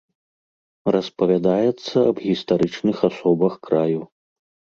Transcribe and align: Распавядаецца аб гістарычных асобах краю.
Распавядаецца 0.95 1.95
аб 2.13 2.17
гістарычных 2.29 2.97
асобах 3.11 3.53
краю. 3.71 4.01